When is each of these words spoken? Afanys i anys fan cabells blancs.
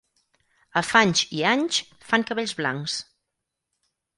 Afanys 0.81 1.21
i 1.39 1.43
anys 1.51 1.79
fan 2.09 2.27
cabells 2.31 2.57
blancs. 2.63 2.97